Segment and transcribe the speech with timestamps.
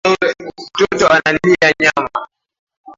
[0.75, 2.27] Mtoto analilia nyama